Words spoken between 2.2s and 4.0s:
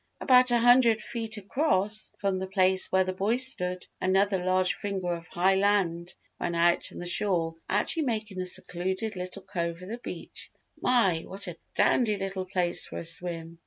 the place where the boy stood,